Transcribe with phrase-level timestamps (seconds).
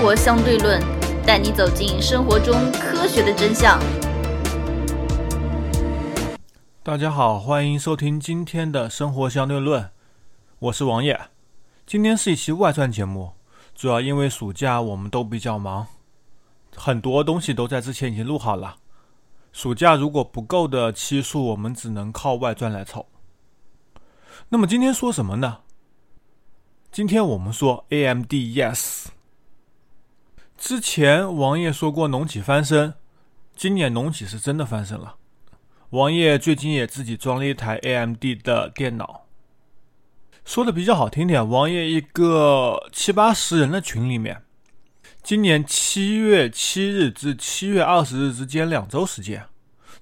[0.00, 0.80] 活相对论》，
[1.26, 3.78] 带你走进生活中科学的真相。
[6.82, 9.90] 大家好，欢迎收听今天的生活相对论，
[10.58, 11.20] 我是王爷。
[11.86, 13.32] 今天是一期外传节目，
[13.74, 15.86] 主要因为暑假我们都比较忙，
[16.74, 18.76] 很多东西都在之前已经录好了。
[19.52, 23.04] 暑假如果不够的期数，我们只能靠外传来凑。
[24.48, 25.58] 那么今天说什么呢？
[26.90, 28.99] 今天我们说 AMD Yes。
[30.60, 32.92] 之前王爷说过农企翻身，
[33.56, 35.16] 今年农企是真的翻身了。
[35.88, 39.26] 王爷最近也自己装了一台 AMD 的电脑。
[40.44, 44.42] 说的比较好听点，王爷一个七八十人的群里面。
[45.22, 49.46] 今年七月七日至七月二十日之间两周时间，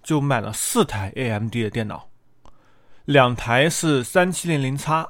[0.03, 2.09] 就买了四台 AMD 的电脑，
[3.05, 5.07] 两台是三七零零 X，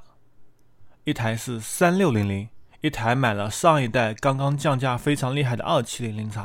[1.05, 6.40] 一台是三六零零，一台买了上一代刚刚降价非常厉害的二七零零 X。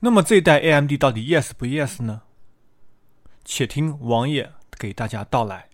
[0.00, 2.22] 那么这一代 AMD 到底 yes 不 yes 呢？
[3.44, 5.68] 且听王爷给大家道来。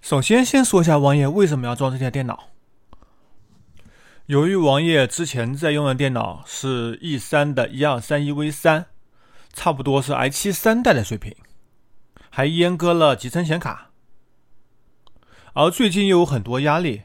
[0.00, 2.48] 首先，先说一下王爷为什么要装这台电脑。
[4.26, 8.86] 由于王爷之前在用的电脑是 E 三的一二三一 V 三，
[9.52, 11.36] 差不多是 i 七三代的水平，
[12.30, 13.91] 还阉割了集成显卡。
[15.54, 17.02] 而最近又有很多压力，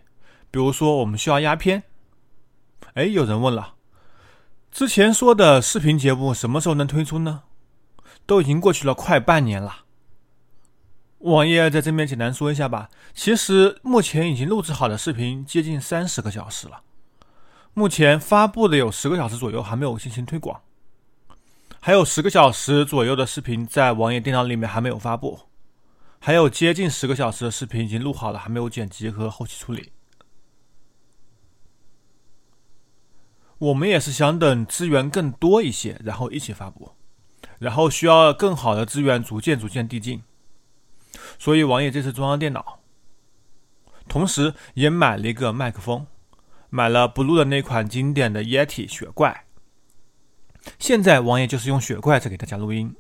[0.50, 1.84] 比如说我们需要压片。
[2.94, 3.74] 哎，有人问了，
[4.72, 7.44] 之前说的视频节目什么时候能推出呢？
[8.26, 9.84] 都已经过去了快半年了。
[11.20, 16.82] 王爷在这边简单说一下吧，其实目前已经录制好的视频接近三十个小时了。
[17.74, 20.62] 目前发布的有十个小时左右还没有进行推广，
[21.80, 25.42] 还有十个小时左右的视频在网页电脑里面还没有发布，
[26.20, 29.92] 还有接近十个小时的视频已经录好了，还没有剪辑和后期处理。
[33.60, 36.92] 我们也是想等资源更多一些，然后一起发布，
[37.60, 40.22] 然后需要更好的资源逐渐逐渐递进。
[41.40, 42.80] 所以王爷这次装了电脑，
[44.08, 46.06] 同时也买了一个麦克风。
[46.70, 49.46] 买了 Blue 的那款经典的 Yeti 雪怪，
[50.78, 52.94] 现在王爷就是用雪怪在给大家录音。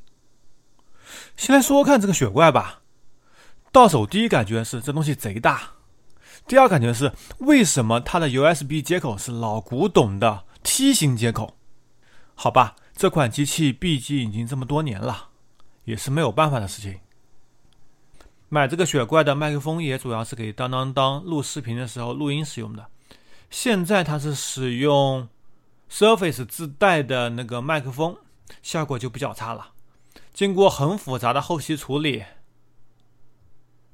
[1.35, 2.81] 先来说说看这个雪怪吧，
[3.71, 5.73] 到手第一感觉是这东西贼大，
[6.47, 11.55] 第二感觉是为什么它的 USB 接口是老古董的梯形接口？
[12.33, 15.29] 好吧，这款机器毕竟已经这么多年了，
[15.83, 16.99] 也是没有办法的事情。
[18.49, 22.87] 买这个雪怪的麦克风也主要是给当当当录视频的时候录音使用的。
[23.49, 25.27] 现在它是使用
[25.91, 28.15] Surface 自带的那个麦克风，
[28.61, 29.73] 效果就比较差了。
[30.33, 32.23] 经过很复杂的后期处理，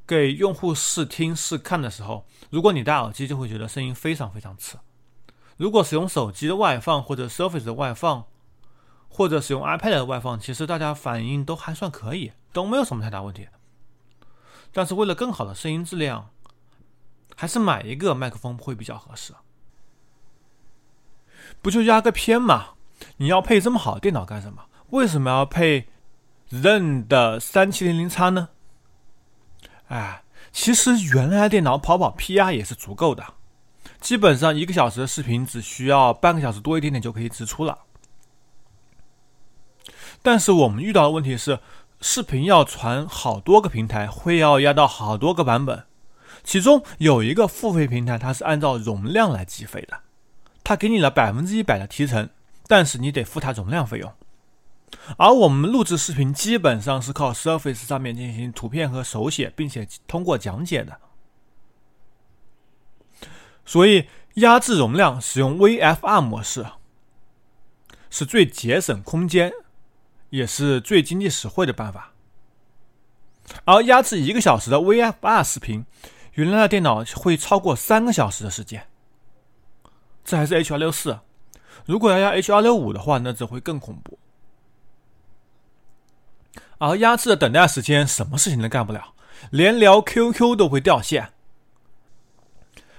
[0.05, 4.79] 给用户试听试看的时候，如果你戴耳机，就会觉得声音非常非常次。
[5.57, 8.25] 如果使用手机的外放或者 Surface 的外放，
[9.07, 13.47] 或者使用 iPad 的外放，其实大家反应都还算可以，都没有什么太大问题。
[14.71, 16.31] 但是为了更好的声音质量，
[17.35, 19.33] 还是买一个麦克风会比较合适。
[21.61, 22.69] 不就压个片嘛？
[23.17, 24.65] 你要配这么好的电脑干什么？
[24.89, 25.87] 为什么要配
[26.49, 28.49] Zen 的三七零零 X 呢？
[29.93, 33.35] 哎，其实原来电脑跑跑 PR 也是足够的，
[34.01, 37.77] 基本上一个小时的视频只需要半个小时多一点点就可以直出了。
[40.23, 41.59] 但是我们遇到的问题是，
[42.01, 45.83] 视频要传好多个平台，会要压到好多个版本，
[46.43, 49.99] 其中有一个付费平台，它是按照容量来计费的。
[50.63, 52.31] 它给你了百分之一百的提成，
[52.67, 54.11] 但是你得付它容量费用。
[55.17, 60.99] 而我们录制视频基本上是靠 Surface 上面进行图片和手写，并且通过讲解的。
[63.65, 66.65] 所以压制容量使用 VFR 模式
[68.09, 69.51] 是最节省空间，
[70.29, 72.13] 也是最经济实惠的办法。
[73.65, 75.85] 而压制一个小时的 VFR 视频，
[76.33, 78.87] 原来的电脑会超过三个小时的时间。
[80.23, 81.19] 这还是 H 二六四，
[81.85, 84.17] 如果要压 H 二六五的话，那只会更恐怖。
[86.85, 89.13] 而压制的等待时间，什么事情都干不了，
[89.51, 91.29] 连聊 QQ 都会掉线。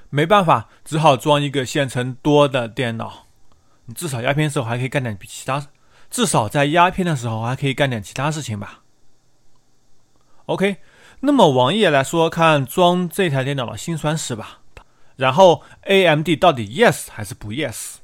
[0.09, 3.27] 没办法，只好装一个线程多的电脑。
[3.85, 5.69] 你至少压片时候还可以干点比其他，
[6.09, 8.81] 至少在压片的时候还可以干点其他事情吧。
[10.47, 10.79] OK，
[11.21, 14.61] 那么王爷来说看装这台电脑的辛酸史吧。
[15.17, 17.97] 然后，AMD 到底 yes 还是不 yes？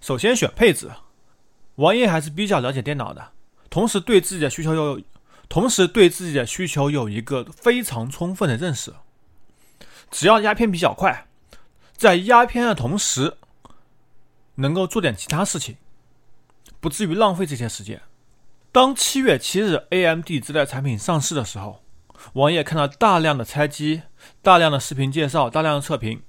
[0.00, 0.90] 首先选配置，
[1.76, 3.32] 王爷还是比较了解电脑的，
[3.76, 5.02] 同时对自己的需求有，
[5.50, 8.94] 同时对自己的需求有一个非常充分的认识。
[10.10, 11.26] 只要压片比较快，
[11.94, 13.36] 在压片的同时，
[14.54, 15.76] 能够做点其他事情，
[16.80, 18.00] 不至于浪费这些时间。
[18.72, 21.82] 当七月七日 AMD 这代产品上市的时候，
[22.32, 24.04] 网页看到大量的拆机、
[24.40, 26.22] 大量的视频介绍、大量的测评，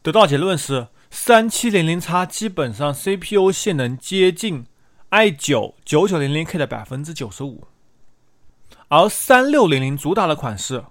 [0.00, 4.66] 得到结论是三七零零 X 基本上 CPU 性能接近
[5.14, 7.68] i 九九九零零 K 的百分之九十五，
[8.88, 10.86] 而三六零零主打的款式。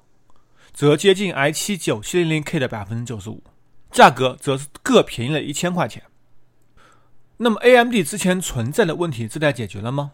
[0.72, 3.44] 则接近 i 七九七零零 K 的百分之九十五，
[3.92, 6.04] 价格则是各便宜了一千块钱。
[7.36, 10.14] 那么 AMD 之前存在的问题这代解决了吗？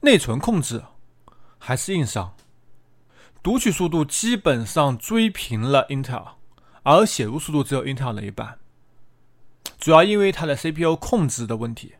[0.00, 0.82] 内存控制
[1.58, 2.34] 还是硬伤，
[3.42, 6.28] 读取速度基本上追平了 Intel，
[6.84, 8.58] 而写入速度只有 Intel 的一半。
[9.78, 11.94] 主要因为它的 CPU 控制的问题，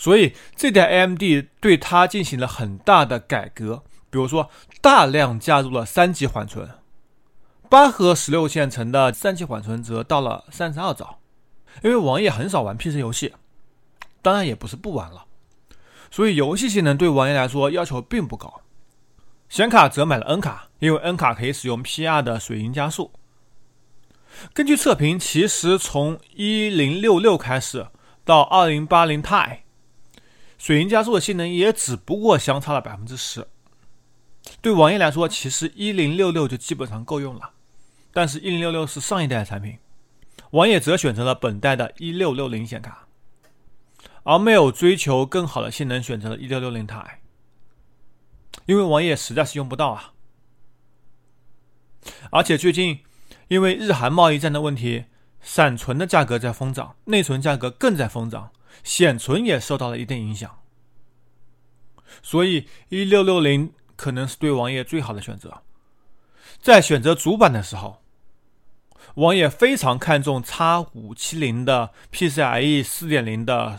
[0.00, 1.22] 所以这代 AMD
[1.60, 3.84] 对它进行了很大的改革。
[4.08, 4.48] 比如说，
[4.80, 6.70] 大量加入了三级缓存，
[7.68, 11.18] 八核十六线程的三级缓存则到了三十二兆。
[11.82, 13.34] 因为王爷很少玩 PC 游戏，
[14.22, 15.26] 当然也不是不玩了，
[16.10, 18.62] 所以游戏性能对王爷来说要求并不高。
[19.50, 23.12] 显卡则买了 N 卡，因为 N 卡可以使用 PR 的水银加速。
[24.54, 27.88] 根据测评，其实从一零六六开始
[28.24, 29.58] 到二零八零 Ti，
[30.60, 33.48] 水银加速的性能也只不过相差了百分之十。
[34.60, 37.52] 对网易来说，其实一零六六就基本上够用了，
[38.12, 39.78] 但是，一零六六是上一代的产品，
[40.50, 43.06] 网页则选择了本代的一六六零显卡，
[44.22, 47.06] 而没有追求更好的性能，选择了一六六零 Ti，
[48.66, 50.12] 因为网页实在是用不到啊。
[52.30, 53.00] 而且最近
[53.48, 55.06] 因为日韩贸易战的问题，
[55.40, 58.52] 闪存的价格在疯涨，内存价格更在疯涨，
[58.82, 60.60] 显存也受到了一定影响，
[62.22, 63.72] 所以一六六零。
[64.00, 65.62] 可能是对王爷最好的选择。
[66.58, 68.02] 在选择主板的时候，
[69.16, 73.78] 王爷非常看重 X 五七零的 PCIe 四点零的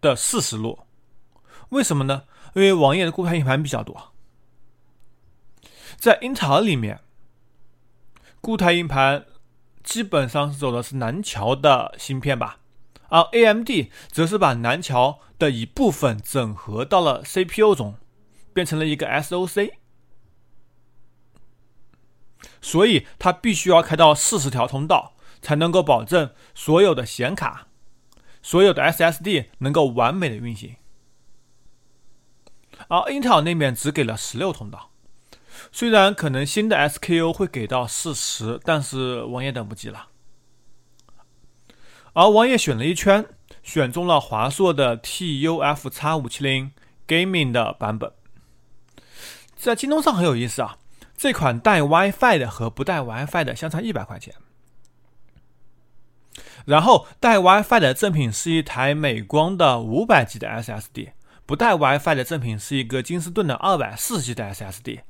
[0.00, 0.78] 的四十路。
[1.70, 2.22] 为什么呢？
[2.54, 4.12] 因为王爷的固态硬盘比较多。
[5.96, 7.00] 在英特尔里面，
[8.40, 9.26] 固态硬盘
[9.82, 12.60] 基本上是走的是南桥的芯片吧，
[13.10, 13.68] 而 AMD
[14.10, 17.96] 则是把南桥的一部分整合到了 CPU 中。
[18.52, 19.74] 变成了一个 SOC，
[22.60, 27.68] 所以它必须要开到四十条通道，才能够保证所有的显卡、
[28.42, 30.74] 所有的 SSD 能够完美的运行。
[32.88, 34.90] 而 Intel 那边只给了十六通道，
[35.70, 40.09] 虽然可能新的 SKU 会给到四十，但是我也等不及了。
[42.12, 43.24] 而王爷选了一圈，
[43.62, 46.72] 选中了华硕的 TUF X 五七零
[47.06, 48.12] Gaming 的版本。
[49.56, 50.78] 在京东上很有意思啊，
[51.16, 54.34] 这款带 WiFi 的和不带 WiFi 的相差一百块钱。
[56.64, 61.12] 然后带 WiFi 的赠品是一台美光的五百 G 的 SSD，
[61.46, 65.00] 不带 WiFi 的赠品是一个金士顿的二百四十 G 的 SSD。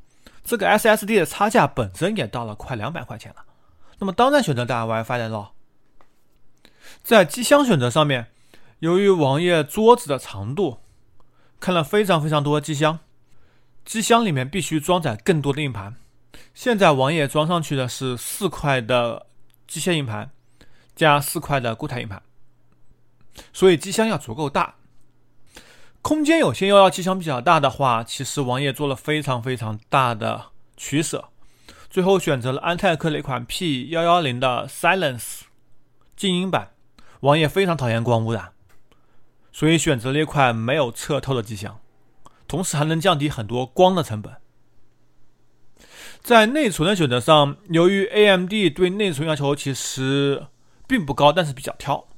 [0.44, 3.44] 这个 SSD 的差价本身也到了快两百块钱了，
[3.98, 5.48] 那么当然选择带 WiFi 的喽。
[7.02, 8.26] 在机箱选择上面，
[8.80, 10.78] 由于王爷桌子的长度，
[11.58, 12.98] 看了非常非常多机箱。
[13.84, 15.96] 机箱里面必须装载更多的硬盘。
[16.54, 19.26] 现在王爷装上去的是四块的
[19.66, 20.30] 机械硬盘，
[20.94, 22.22] 加四块的固态硬盘，
[23.52, 24.74] 所以机箱要足够大。
[26.02, 31.28] 空间有限又要机箱比较大的话，其实王爷做了非常非常大的取舍，
[31.88, 35.40] 最后选择了安泰克的一款 P 幺幺零的 Silence
[36.16, 36.70] 静音版。
[37.20, 38.52] 网页非常讨厌光污染，
[39.52, 41.80] 所以选择了一款没有侧透的机箱。
[42.48, 44.36] 同时还能降低很多光的成本。
[46.20, 50.46] 在内存的选择上，由于 AMD 对内存要求其实
[50.88, 52.08] 并不高，但是比较挑，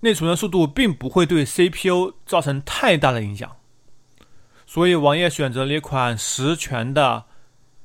[0.00, 3.56] 内存的速度并不会对 CPU 造成太大的影响，
[4.64, 7.26] 所以网页选择了一款十全的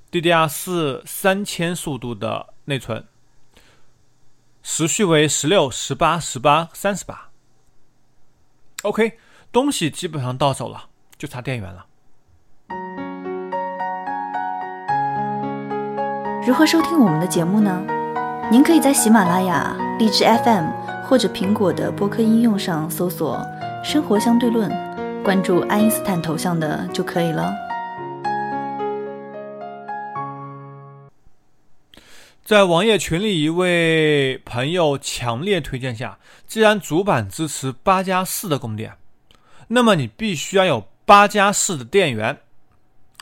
[0.09, 3.05] DDR4 三千速度的内存，
[4.71, 7.29] 时序为十六、十八、十八、三十八。
[8.83, 9.17] OK。
[9.51, 10.83] 东西基本上到手了，
[11.17, 11.87] 就差电源了。
[16.45, 17.81] 如何收听我们的节目呢？
[18.51, 20.67] 您可以在喜马拉雅、荔枝 FM
[21.03, 23.43] 或者苹果的播客应用上搜索
[23.83, 24.69] “生活相对论”，
[25.25, 27.51] 关注爱因斯坦头像的就可以了。
[32.49, 38.97] 在王爷群里，一位朋友强烈推荐下，既然主板支持八加四的供电。
[39.67, 42.41] 那么你必须要有八加四的电源，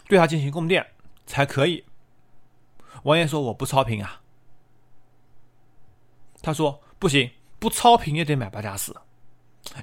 [0.08, 0.88] 对它进行供电
[1.26, 1.84] 才可以。
[3.04, 4.22] 王爷说我不超频啊。
[6.42, 7.30] 他说不行，
[7.60, 8.96] 不超频也得买八加四，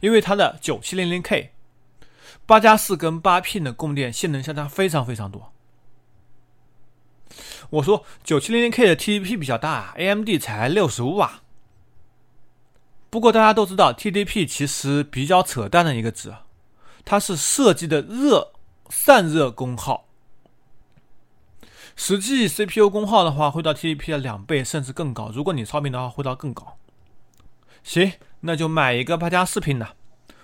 [0.01, 1.53] 因为它的九七零零 K
[2.47, 5.53] 八加四跟八 P 的供电性能相差非常非常多。
[7.75, 11.43] 我说九七零零 K 的 TDP 比较大，AMD 才六十五瓦。
[13.11, 16.35] 不过大家都知道，TDP 其实比较扯淡的一个值，
[17.05, 18.53] 它是设计的热
[18.91, 20.07] 散热功耗，
[21.97, 25.31] 实际 CPU 功耗的话会到 TDP 的两倍甚至更高。
[25.35, 26.79] 如果你超频的话，会到更高。
[27.83, 29.97] 行，那就买一个八加四频的。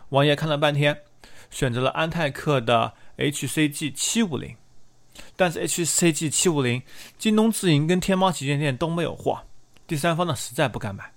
[0.09, 1.03] 王爷看了半天，
[1.49, 4.57] 选择了安泰克的 HCG 七五零，
[5.37, 6.83] 但是 HCG 七五零，
[7.19, 9.41] 京东自营跟天猫旗舰店都没有货，
[9.87, 11.13] 第三方的实在不敢买。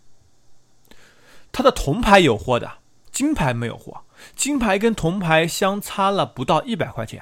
[1.52, 2.80] 它的铜牌有货的，
[3.12, 4.04] 金牌没有货。
[4.36, 7.22] 金牌跟铜牌相差了不到一百块钱，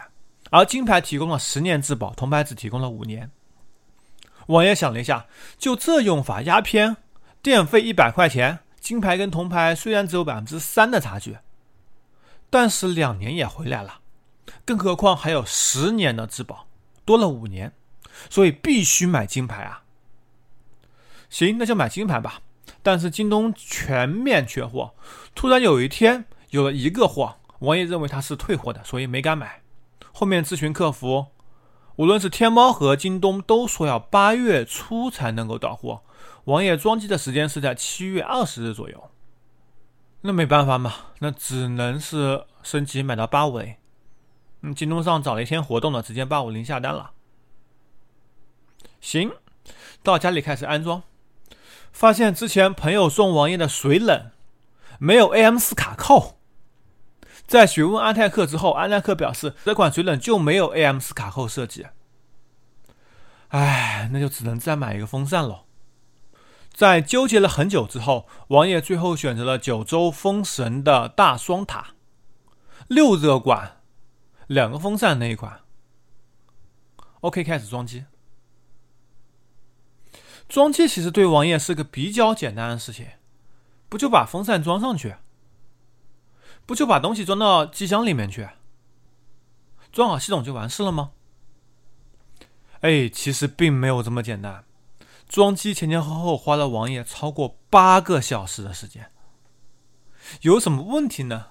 [0.52, 3.32] 而金牌提供了十年质保，铜牌只提供了五年。
[4.48, 5.26] 王爷想了一下，
[5.58, 6.98] 就这用法，压片
[7.42, 11.38] 电费一百块钱，金牌跟铜牌虽然只有百分之三的差距，
[12.50, 14.00] 但是两年也回来了，
[14.64, 16.68] 更何况还有十年的质保，
[17.12, 17.74] 多了五年，
[18.30, 19.84] 所以必须买金牌啊！
[21.30, 22.42] 行，那就买金牌吧。
[22.82, 24.94] 但是京东全面缺货，
[25.36, 29.62] 突然有一天有了一个货，王爷认为他是退货的，所以没敢买。
[30.14, 31.26] 后面咨询客服，
[31.98, 36.04] 无论是天猫和京东都说要八月初才能够到货，
[36.46, 39.10] 王爷装机的时间是在七月二十日左右。
[40.22, 43.76] 那没办法嘛，那只能是升级买到八五零。
[44.62, 47.12] 嗯，京东上找了一天活动的，直接八五零下单了。
[49.00, 49.32] 行，
[50.04, 51.04] 到家里开始安装。
[51.92, 54.32] 发现之前朋友送王爷的水冷
[55.00, 56.38] 没有 AM4 卡扣，
[57.46, 61.88] 在询问安泰克之后，安泰克表示这款水冷就没有 AM4 卡扣设计。
[63.50, 65.66] 唉，那就只能再买一个风扇喽。
[66.72, 71.88] 在纠结了很久之后，王爷最后选择了九州风神的大双塔，
[72.88, 73.81] 六热管，
[74.52, 75.62] 两个风扇那一款。
[77.22, 78.04] OK，开始装机。
[80.50, 83.08] 装机其实对王爷是个比较简单的事情，
[83.88, 85.16] 不就把风扇装上去，
[86.66, 88.50] 不就把东西装到机箱里面去，
[89.90, 91.12] 装好系统就完事了吗？
[92.82, 94.66] 哎，其实并没有这么简单，
[95.30, 99.14] 装机前前后后花了王爷超过八个小时的时间。
[100.42, 101.51] 有什么问题呢？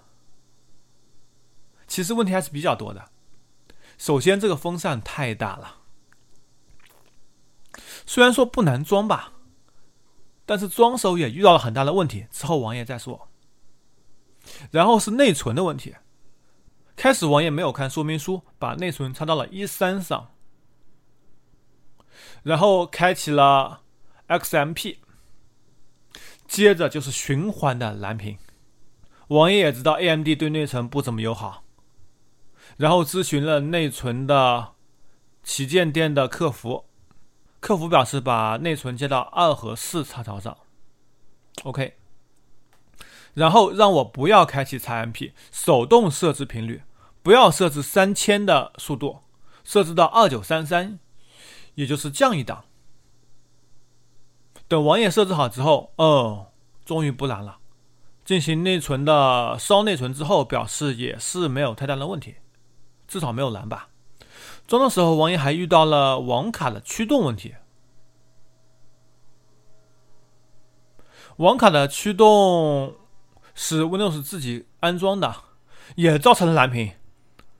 [1.90, 3.10] 其实问题还是比较多的。
[3.98, 5.78] 首先，这个风扇太大了。
[8.06, 9.32] 虽然说不难装吧，
[10.46, 12.26] 但是装手也遇到了很大的问题。
[12.30, 13.28] 之后王爷再说。
[14.70, 15.96] 然后是内存的问题。
[16.94, 20.30] 开始王爷没有看说明书，把内存插到了一三上，
[22.44, 23.82] 然后开启了
[24.28, 24.98] XMP，
[26.46, 28.38] 接着就是循环的蓝屏。
[29.28, 31.64] 王爷也知道 AMD 对内存不怎么友好，
[32.80, 34.72] 然后咨询了内存的
[35.42, 36.86] 旗舰店的客服。
[37.60, 40.56] 客服表示把内存接到二和四插槽上
[41.64, 41.98] ，OK，
[43.34, 46.82] 然后让我不要开启 XMP，手动设置频率，
[47.22, 49.18] 不要设置三千的速度，
[49.62, 50.98] 设置到二九三三，
[51.74, 52.64] 也就是降一档。
[54.66, 56.46] 等王爷设置好之后，哦，
[56.86, 57.58] 终于不燃了。
[58.24, 62.36] 进行内存的烧内存之后，表示也是没有太大的问题，
[63.10, 63.88] 至少没有蓝吧。
[64.68, 67.56] 装的时候，王爷还遇到了网卡的驱动问题。
[71.38, 72.94] 网卡的驱动
[73.52, 75.34] 是 Windows 自己安装的，
[75.96, 76.92] 也造成了蓝屏。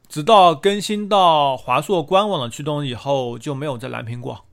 [0.08, 4.44] 直到更新到华硕官网的驱动以后，就没有再蓝屏过。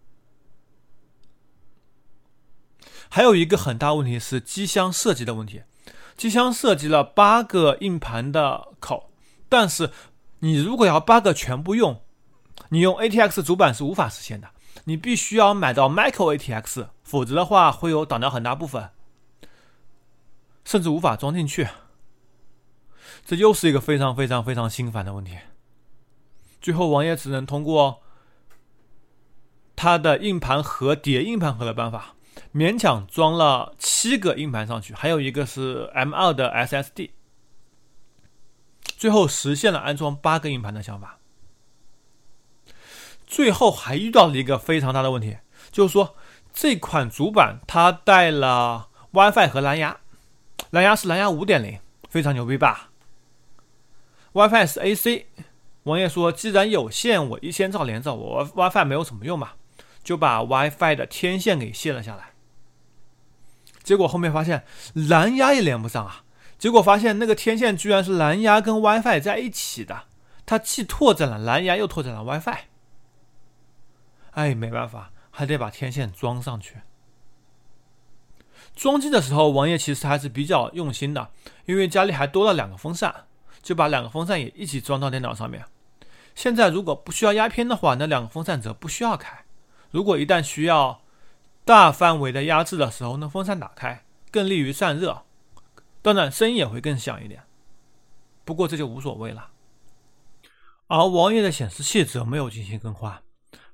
[3.10, 5.62] 还有一个很大问题是机箱设计的问题，
[6.16, 9.12] 机箱设计了八个硬盘的口，
[9.48, 9.92] 但是
[10.39, 12.01] 你如果要八个全部用。
[12.70, 14.50] 你用 ATX 主板是无法实现的，
[14.86, 18.89] 你必须要买到 Micro ATX，否则的话会有挡掉很大部分，
[20.65, 21.67] 甚至无法装进去。
[23.24, 25.38] 这又是一个非常非常非常心烦的问题。
[26.60, 28.01] 最后王爷只能通过
[29.75, 32.15] 他的硬盘盒叠硬盘盒的办法，
[32.53, 37.12] 勉强装了七个硬盘上去，还有一个是 M2 的 SSD，
[38.98, 41.20] 最后实现了安装八个硬盘的想法。
[43.25, 45.38] 最后还遇到了一个非常大的问题，
[45.72, 46.16] 就是说
[46.51, 50.00] 这款主板它带了 WiFi 和蓝牙，
[50.72, 52.89] 蓝牙是蓝牙五点零，非常牛逼吧
[54.34, 55.27] ？WiFi 是 AC。
[55.84, 59.51] 王爷说，既然有线，我一千兆连着，我 WiFi 没有什么用嘛，
[60.04, 62.34] 就把 WiFi 的天线给卸了下来。
[63.84, 66.25] 结果后面发现蓝牙也连不上啊！
[66.58, 70.04] 结果发现那个天线居然是蓝牙跟 WiFi 在一起的，
[70.46, 72.58] 它既拓展了蓝牙，又拓展了 WiFi。
[74.32, 76.78] 哎，没办法，还得把天线装上去。
[78.76, 81.30] 装机的时候，王爷其实还是比较用心的，
[81.66, 83.26] 因为家里还多了两个风扇，
[83.64, 85.66] 就把两个风扇也一起装到电脑上面。
[86.36, 89.46] 现在如果不需要压片的话，那两个风扇则不需要开。
[89.90, 91.02] 如果一旦需要
[91.66, 95.24] 大范围的压制的时候，那风扇打开更利于散热，
[96.14, 97.44] 当然声音也会更响一点。
[98.46, 99.52] 不过这就无所谓了。
[100.88, 103.22] 而王爷的显示器则没有进行更换，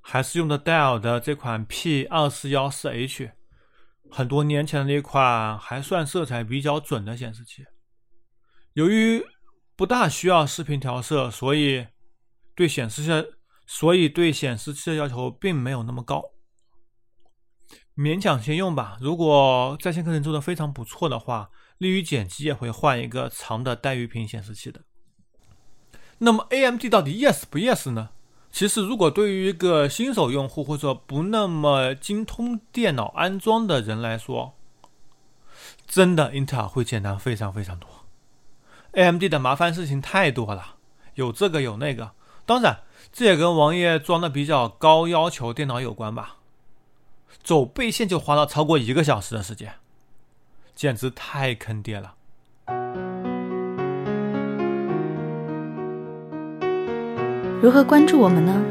[0.01, 3.33] 还是用的戴尔的这款 P 二四幺四 H。
[4.09, 7.67] 很多年前的那款还算色彩比较准的显示器，
[8.73, 9.23] 由于
[9.75, 11.85] 不大需要视频调色，所以
[12.55, 13.33] 对显示器
[13.67, 16.23] 所以对显示器的要求并没有那么高，
[17.95, 18.97] 勉强先用吧。
[18.99, 21.51] 如果在线课程做的非常不错的话，
[21.83, 24.81] 利于剪辑也会换一个长的带鱼屏显示器的。
[26.19, 28.09] 那么 AMD 到底 yes 不 yes 呢？
[28.49, 34.53] 其实，如果对于一个新手用户或者不那么精通电脑安装的人来说，
[35.87, 37.89] 真的英特尔会简单非常非常多。
[38.91, 40.75] AMD 的麻烦事情太多了，
[41.15, 42.11] 有这个有那个，
[42.45, 46.37] 当然这也跟王爷装的比较高要求电脑有关吧。
[47.43, 49.73] 走背线就花了超过一个小时的时间，
[50.75, 52.13] 简直太坑爹了。
[57.61, 58.61] 如何关注我们呢？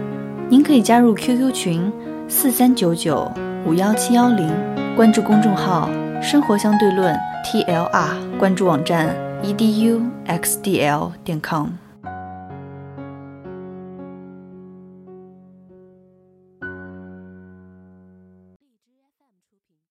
[0.50, 1.92] 您可以加入 QQ 群
[2.28, 3.32] 四三九九
[3.64, 4.52] 五幺七幺零，
[4.94, 5.88] 关注公众号
[6.20, 11.68] “生活相对论 ”TLR，关注网站 eduxdl 点 com。